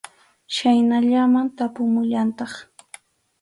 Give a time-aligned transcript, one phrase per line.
[0.55, 2.53] Chhaynallaman tapumullantaq.